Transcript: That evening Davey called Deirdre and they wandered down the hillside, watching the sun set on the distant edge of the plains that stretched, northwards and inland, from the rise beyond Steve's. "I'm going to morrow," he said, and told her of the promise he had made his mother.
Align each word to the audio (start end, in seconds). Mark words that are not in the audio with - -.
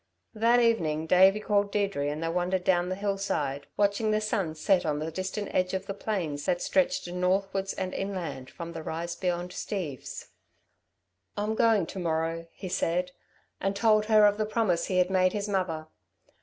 That 0.33 0.59
evening 0.59 1.05
Davey 1.05 1.39
called 1.39 1.71
Deirdre 1.71 2.07
and 2.09 2.23
they 2.23 2.29
wandered 2.29 2.63
down 2.63 2.89
the 2.89 2.95
hillside, 2.95 3.67
watching 3.77 4.09
the 4.09 4.19
sun 4.19 4.55
set 4.55 4.83
on 4.83 4.97
the 4.97 5.11
distant 5.11 5.53
edge 5.53 5.75
of 5.75 5.85
the 5.85 5.93
plains 5.93 6.45
that 6.45 6.59
stretched, 6.59 7.07
northwards 7.07 7.71
and 7.73 7.93
inland, 7.93 8.49
from 8.49 8.73
the 8.73 8.81
rise 8.81 9.15
beyond 9.15 9.53
Steve's. 9.53 10.29
"I'm 11.37 11.53
going 11.53 11.85
to 11.85 11.99
morrow," 11.99 12.47
he 12.51 12.67
said, 12.67 13.11
and 13.59 13.75
told 13.75 14.05
her 14.05 14.25
of 14.25 14.37
the 14.39 14.45
promise 14.47 14.85
he 14.87 14.97
had 14.97 15.11
made 15.11 15.33
his 15.33 15.47
mother. 15.47 15.85